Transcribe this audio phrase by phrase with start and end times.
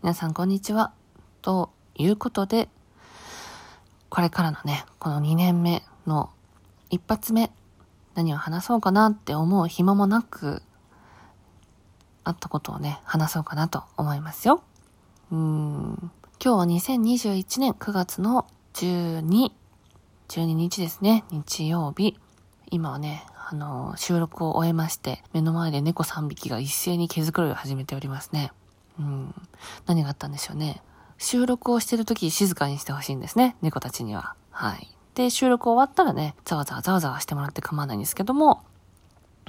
[0.00, 0.92] 皆さんこんにちは。
[1.42, 2.68] ということで、
[4.08, 6.30] これからのね、この2年目の
[6.88, 7.50] 一発目、
[8.14, 10.62] 何を話そうかなって思う暇もなく、
[12.22, 14.62] あったことをね、話そうかなと思いますよ。
[15.32, 16.12] うん。
[16.40, 19.50] 今日は2021年9月の12、
[20.28, 21.24] 12日ですね。
[21.32, 22.16] 日曜日。
[22.70, 28.52] 今はね、あの、収録を終えまして、目の前で猫3匹が一斉に毛づくろいを始めておりますね。
[28.98, 29.34] うん。
[29.86, 30.82] 何があったんでしょうね。
[31.18, 33.56] 収録をしてる時静かにしてほしいんですね。
[33.62, 34.34] 猫たちには。
[34.50, 34.88] はい。
[35.14, 38.62] で、収録終わったらね、ざわざわざわざわしてもらって構わないんですけども、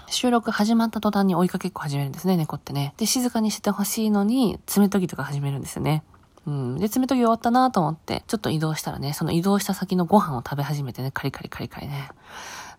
[0.08, 2.94] 収録始まった途端に追いかけっこ始めるんですね、猫ってね。
[2.98, 6.04] で、静かにしてほしいのに、爪研ぎとか始めるんですよね。
[6.48, 6.78] うん。
[6.80, 12.10] で、爪研ぎ終わったなと思って、ちょっと移動したらね、その移動した先のご飯を食べ始めてね、カリカリカリカリね。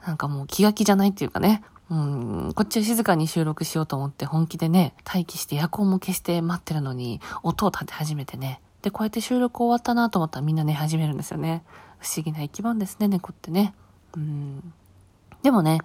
[0.06, 1.62] なんかもう気が気じゃないっていうかね。
[1.90, 8.60] うん、こっちは静かに収録しようと思って本気でね、待機してエアコンも消して待ってるのに、音を立て始めてね。
[8.82, 11.64] で、こうやって収録終わったなと思ったらみんな寝始めるんですよね。
[11.98, 13.74] 不思議な生き物ですね、猫ってね。
[14.16, 14.72] うん。
[15.42, 15.80] でもね、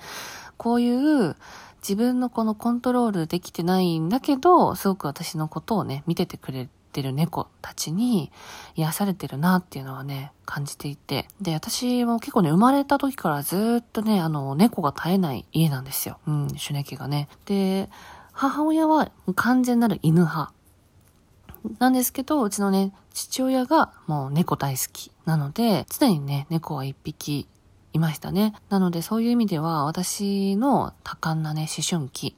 [0.57, 1.35] こういう
[1.81, 8.31] 自分のこのコントロールできてないんだけど、すごく私のことをね、見ててくれてる猫たちに
[8.75, 11.27] 癒されてるなっていうのはね、感じていて。
[11.41, 16.19] で、私も結構ね、生まれた時からずっとね、あの、猫が絶えない家なんですよ。
[16.25, 17.27] うん、シュネケがね。
[17.45, 17.89] で、
[18.31, 20.53] 母親は完全なる犬派。
[21.79, 25.11] なんですけど、うちのね、父親がもう猫大好き。
[25.25, 27.49] なので、常にね、猫は一匹
[27.91, 28.53] いましたね。
[28.69, 32.37] なので、そういう意味では、私の多感なね、思春期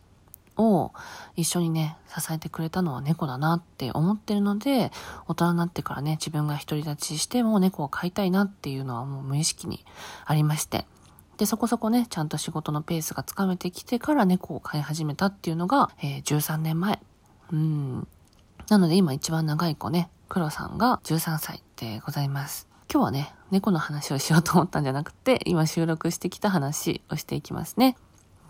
[0.57, 0.93] を
[1.35, 4.91] 一緒にね、支えてくれたのは猫だなって思ってるので、
[5.27, 9.85] 大人になってからね、自分が独り立ちしても猫を飼いたいなっていうのはもう無意識に
[10.25, 10.85] ありまして。
[11.37, 16.99] で、そこそこね、ちゃんと仕事のペースがつかめてきてから猫を飼い始めたっていうのが、えー、13年前。
[17.51, 18.07] うん。
[18.69, 22.67] なので今一番長い子ね、黒さんが13歳でございます。
[22.91, 27.97] 今日はね、猫の話をしようと思ったんじゃなくて、今収録してきた話をしていきますね。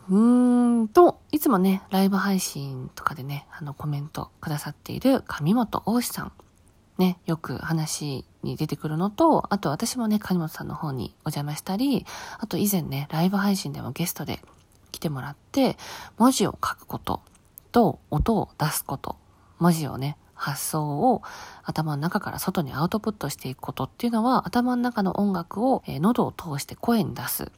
[0.09, 6.31] うーんと、いつもね、ライブ配信とかでね、あのコメントくださっている上本大志さん。
[6.97, 12.05] ね、よく話に出てくるのと、あと私もね、上本さんの方にお邪魔したり、
[12.39, 14.39] あと以前ね、ライブ配信でもゲストで
[14.91, 15.77] 来てもらって、
[16.17, 17.21] 文字を書くこと
[17.71, 19.17] と音を出すこと
[19.59, 21.21] 文字をね、発想を
[21.63, 27.51] 頭の中から外にアウトプットしていくことっていうのは頭の中の音楽を、えー、喉を通して声に出す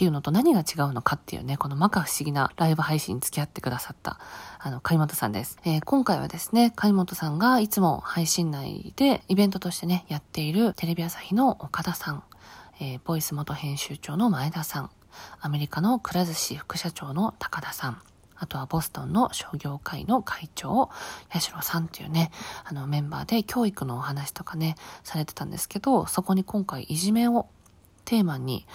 [0.00, 4.18] っていうのと何が違うのかっていうね、この摩訶不思議なライブ配信に付き合ってくださった、
[4.58, 5.58] あの、貝本さんです。
[5.66, 12.22] えー、今回はですね、貝本さんがいつも配信内でイベントとしてね、やっているテレビ朝日の岡田さん、
[12.80, 14.90] えー、ボイス元編集長の前田さん、
[15.38, 18.00] アメリカのくら寿司副社長の高田さん、
[18.36, 20.88] あとはボストンの商業会の会長、
[21.28, 22.30] 八代さんっていうね、
[22.64, 27.50] あのメンバーで教育のお話とかね、されてたんですけど、そこに今回いじめを
[28.10, 28.66] テーマに、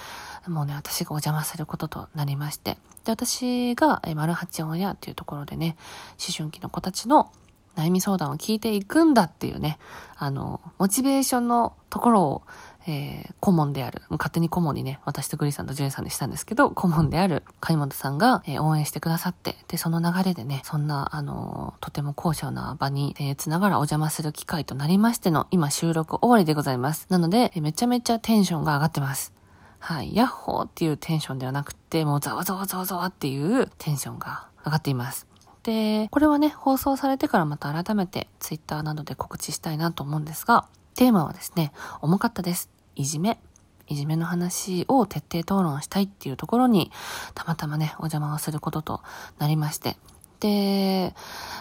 [0.48, 5.76] もうね、私がお邪魔することとなりまして、で、私が、え、丸八親っていうところでね、
[6.12, 7.32] 思春期の子たちの
[7.76, 9.78] 悩み相談を聞いていくんだっていうね、
[10.18, 12.42] あの、モチベーションのところを、
[12.88, 27.08] えー、顧問である、勝手に顧問にね、私とグリさんとジュエさんでしたんですけど、顧問である貝本さんが、えー、応援してくださって、で、その流れでね、そんな、あのー、とても高尚な場に、えー、つながらお邪魔する機会となりましての、今収録終わりでございます。
[27.10, 29.35] なので、えー、めちゃめちゃテンションが上がってます。
[29.88, 35.28] はい、ヤッホーっていうテンションではなくて、もうザワザワザワザワっていうテンションが上がっています。
[35.62, 40.66] で、これはね、放送されてからまた改めて Twitter などで告知したいなと思うんですが、
[40.96, 42.72] テーマはですね、重かったです。
[42.96, 43.40] いじめ。
[43.86, 46.92] いじめの話を徹底討論したいっていうところに、
[47.36, 49.02] たまたまね、お邪魔をすることと
[49.38, 49.98] なりまして。
[50.40, 51.14] で、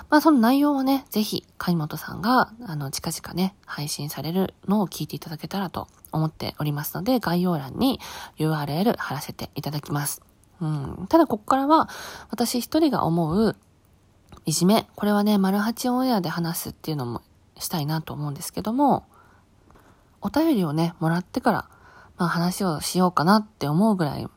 [0.09, 8.01] まあその内容はね、ぜひ、貝本さんが、あの、近々ね、配信されるのを聞いていただけたらと思っておりますので、概要欄に
[8.39, 10.23] URL 貼らせていただきます。
[10.61, 11.07] うん。
[11.09, 11.89] ただ、ここからは、
[12.31, 13.57] 私一人が思う、
[14.47, 14.87] いじめ。
[14.95, 17.23] これはね、丸八オンエアで話すっていうのも
[17.59, 19.05] したいなと思うんですけども、
[20.21, 21.69] お便りをね、もらってから、
[22.17, 24.29] まあ話をしようかなって思うぐらい、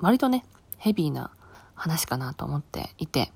[0.00, 0.44] 割とね、
[0.78, 1.30] ヘビーな
[1.74, 3.32] 話かなと思っていて、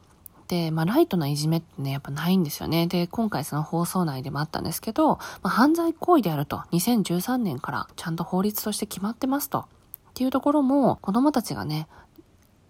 [0.50, 2.88] で、まあ、ライトないじめってね、やっぱないんですよね。
[2.88, 9.60] で、今回その放送内でもあったんですけど、まあ、犯罪行為であると、2013年からちゃんと法律として決まってますと。
[9.60, 11.86] っていうところも、子供たちがね、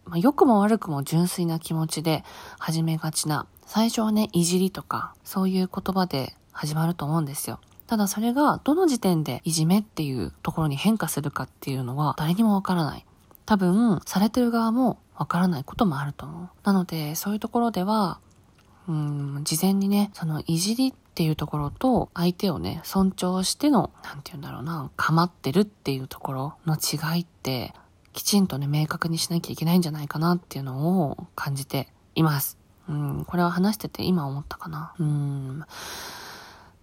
[0.05, 2.23] まあ、良くも悪くも純粋な気持ちで
[2.59, 7.61] 始めがちな、最初はね、いじりとか、そういう言葉で始まると思うんですよ。
[7.87, 13.06] ただそれがどの時点でいじめっていうところに変化するかっていうのは誰にもわからない。
[13.50, 16.49] 多分、されてる側もわからないこともあると思う。
[16.62, 18.20] なので、そういうところでは、
[18.87, 27.75] うん、事前にね、そのいじりっていうところと、相手をね、尊重しての、なんて言うんだろうな、構ってるっていうところの違いって、
[28.12, 32.56] きちんとね、明確にしなきゃいけないんじゃないかなっていうのを感じています。
[32.88, 34.94] うん、これは話してて今思ったかな。
[35.00, 35.64] うん、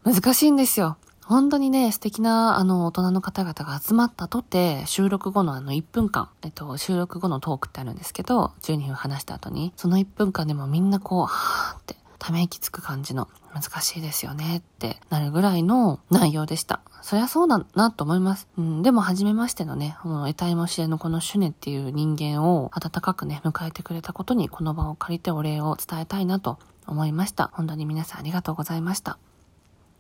[0.04, 0.98] 難しいんですよ。
[1.28, 16.80] 本当にね、素敵な、あの、大人の方々が集まったとて、収録後のあの1分間、えっと、収録後のトークってあるんですけど、12分話した後に、その1分間でもみんなこう、はーって、ため息つく感じの、難しいですよねってなるぐらいの内容でした。
[17.02, 18.48] そりゃそうだなと思います。
[18.58, 27.50] うん、でも初めましてのね、もう得体も知れぬこのシュネっていう人間を温かくね、迎えてくれたことにこの場を借りてお礼を伝えたいなと思いました。
[27.54, 29.18] 本当に皆さんありがとうございました。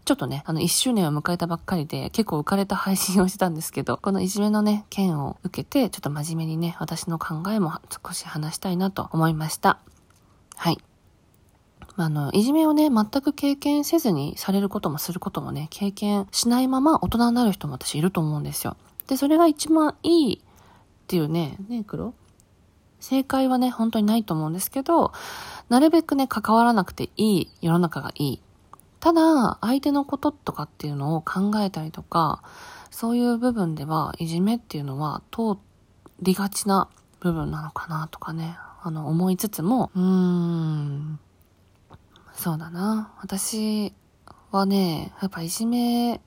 [0.07, 7.73] ちょっとね、あの、1周年を迎えたばっかりで、結構浮かれた配信をしてたんですけど、 このいじめのね、件を受けて、ちょっと真面目にね、私の考えも
[8.05, 9.79] 少し話したいなと思いました。
[10.55, 10.77] はい。
[11.97, 18.77] あの、いじめをね、全く経験せずにされることもすることもね、経験しないまま大人になる人も私いると思うんですよ。
[19.07, 20.39] で、それが一番いいっ
[21.07, 22.13] ていうね、ね、黒？
[23.01, 25.11] 正解はね、本当にないと思うんですけど、
[25.67, 28.41] なるべくね、関わらなくていい世の中がいい
[29.07, 32.43] ただ、相手のこととかっていうのを考えたりとか、
[32.91, 35.57] そういう部分では、いじめっていうのは通
[36.21, 36.89] りがちな
[37.21, 41.19] 部分なのかなとかね、あの、思いつつも、うーん、
[42.33, 43.13] そうだな。
[43.21, 43.93] 私
[44.51, 46.19] はね、やっぱいじめっ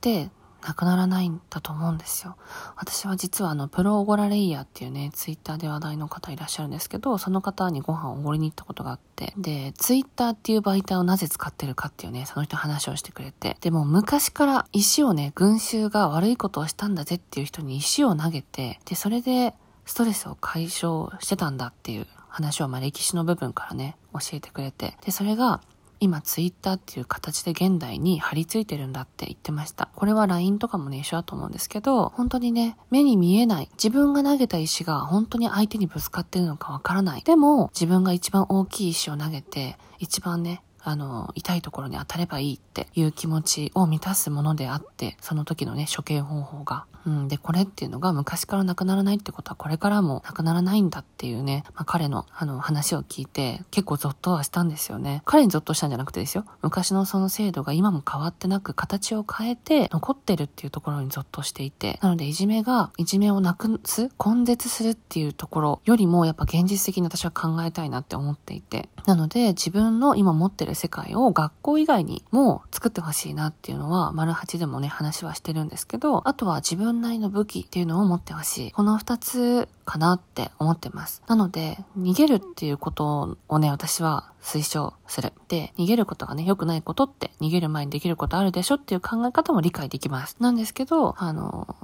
[0.00, 0.30] て
[0.62, 2.36] なくならないんだと思うんですよ。
[2.76, 19.54] 私は実はあの、プロオゴラレイヤーっていうね、ツイッターで話題の方いらっしゃるんですけど、その方にご飯をおごりに行ったことがあって、で、ツイッターっていう媒体をなぜ使ってるかっていうね、その人話をしてくれて、でも昔から石をね、群衆が悪いことをしたんだぜっていう人に石を投げて、で、それで
[19.84, 25.60] ストレスを解消してたんだっていう話をまあ歴史の部分からね、教えてくれて、で、それが
[26.02, 29.88] 今ツイッターっていう形で現代に張り付いてるんだって言ってました。
[29.94, 33.68] これは LINE とかもね、一緒だと思うんですけど、本当にね、目に見えない。
[33.74, 37.22] 自分が投げた石が本当に相手にぶつかってるのかわからない。
[37.22, 46.86] でも、自分が一番大きい石を投げて、一番ね、あの、痛いところに当たればいいっていう気持ちを満たすものであって、その時のね、処刑方法が。
[47.06, 55.22] うん、で、これっていうのが昔からなくならないってことはこれからもなくならないんだっていうね、まあ、彼のあの話を聞いて結構ゾッとはしたんですよね。
[55.24, 56.44] 彼にゾッとしたんじゃなくてですよ。
[56.62, 61.98] 昔のその制度が今も変わってなく形を変えて残ってるっていうところにゾッとしていて。
[62.02, 68.88] なのでいじめが、いじめをなくす、根絶するっていうところよりもやっぱ現実的に私は考えたいなって思っていて。
[69.06, 78.72] なので自分の今持ってる世界を学校以外にも作ってほしいなっていうのは、丸八でもね話はしてるんですけど、あとは自分分なりの武器っていうのを持ってほしい。
[78.72, 81.22] この二つかなって思ってます。
[81.26, 85.32] なので、逃げるっていうことをね、私は推奨する。
[85.48, 90.36] で、逃げることがね、良くないことって、逃げる前にできることあるでしょっていう考え方も理解できます。
[90.38, 91.74] なんですけど、あの、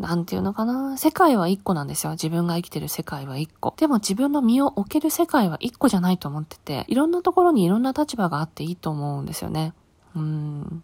[0.00, 0.96] なんていうのかな。
[0.96, 2.12] 世界は一個なんですよ。
[2.12, 3.74] 自分が生きてる世界は一個。
[3.76, 9.74] でも自分の身を置ける世界は一個じゃないと思ってて、いろんなところにいろんな立場があっていいと思うんですよね。
[10.14, 10.82] うん。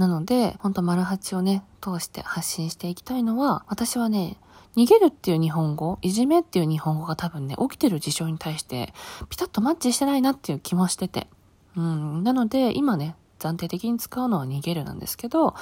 [0.00, 4.38] なので、ほんと丸八をね、通して発信していきたいのは、私はね、
[4.74, 8.94] 逃げるっていう日本語、いじめっていう日本語が多分ね、起きてる事象に対して、
[9.28, 11.26] ピタッとマッチしてないなっていう気もしてて。
[11.76, 12.24] うん。
[12.24, 15.54] なので、今ね、暫定的に使うのは逃げるなんですけど、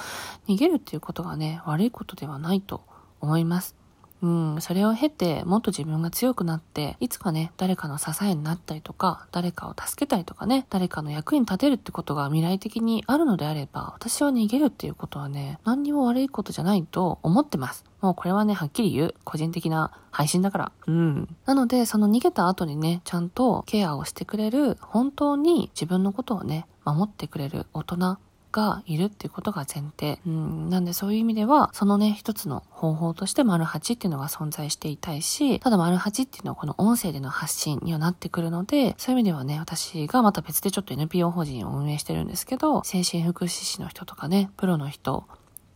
[0.47, 2.85] 逃げるっていうことがね、悪いことではないと
[3.19, 3.75] 思います。
[4.21, 17.85] うん、それを経て、もっと自分が強くなって、いつかね、誰かの支えになったりとか、誰かを助けたりとかね、誰かの役に立てるってことが未来的にあるのであれば、私は逃げるっていうことはね、何にも悪いことじゃないと思ってます。
[18.01, 19.15] もうこれはね、はっきり言う。
[19.23, 20.71] 個人的な配信だから。
[20.87, 21.35] うん。
[21.45, 28.17] なので、その逃げた後にね、ちゃんとケアをしてくれる、本当に自分のことをね、守ってくれる大人
[28.51, 30.19] がいるっていうことが前提。
[30.25, 45.25] うん、なんでそういう意味では、そのね、一つの方法として丸八っていうのが存在していたいし、ただ丸八っていうのはこの音声での発信にはなってくるので、そういう意味ではね、私がまた別でちょっと NPO 法人を運営してるんですけど、精神福祉士の人とかね、プロの人、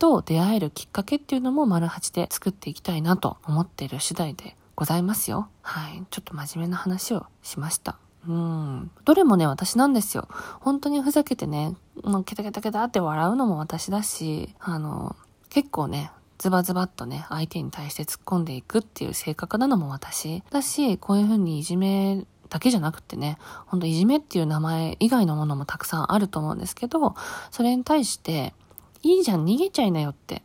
[0.03, 5.48] と出会えるきっかけっていうのも丸八で作っていきたいなと思っている次第でございますよ。
[5.62, 6.03] はい。
[6.10, 7.98] ちょっと真面目な話をしました。
[8.27, 8.92] うん。
[9.06, 10.27] どれもね、私なんですよ。
[10.60, 15.15] 本当にふざけてね、もうケタケタケタって笑うのも私だし、あの、
[15.50, 27.15] 結構ね、ズバズバっとね、相手に対して突っ込んでいくっていう性格なのも私だし、こういう風にいじめだけじゃなくてね、ほんといじめっていう名前以外のものもたくさんあると思うんですけど、
[27.50, 28.53] それに対して、
[29.01, 30.43] いいじゃん、逃げちゃいなよって。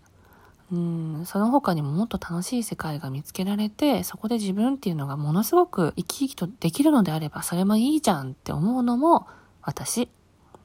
[0.71, 9.27] うん、その他にももっと楽しい世界が見つけられて、そこで自分っていうのがものすごく生き生きとできるのであれば、それもいいじゃんって思うのも
[9.63, 10.09] 私。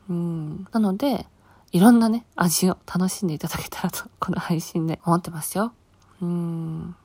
[0.10, 1.28] うん、なので、
[1.72, 5.74] いろんなね、味を楽しんでいただけたらと、この配信で思ってますよ。
[6.22, 6.96] うん、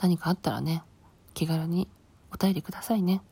[0.00, 0.82] 何かあったらね、
[1.34, 1.88] 気軽に
[2.32, 3.22] お便りくださいね。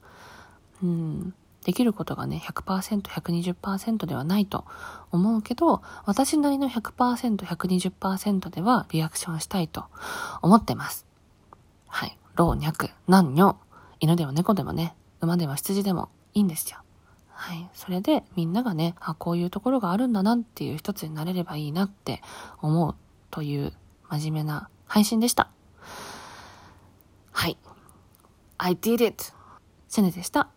[0.82, 1.34] うん。
[1.64, 4.64] できることがね、100%、120%ではないと
[5.10, 9.84] 思うけど、私なりの100%、120%ではリアクションしたいと
[10.42, 11.06] 思ってます。
[11.88, 12.16] はい。
[12.36, 13.56] 老若男女、
[13.98, 16.78] 犬でも猫でもね、馬でも羊でもいいんですよ。
[17.38, 17.68] はい。
[17.74, 22.22] それでみんながね、あ、こういうところがあるんだなっていう一つになれればいいなって
[22.62, 22.94] 思う
[23.30, 23.72] という
[24.08, 25.50] 真面目な配信でした。
[27.32, 27.58] はい。
[28.56, 29.22] I did it!
[29.88, 30.48] シェネでした。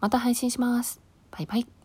[0.00, 1.02] また配信します。
[1.30, 1.81] バイバイ。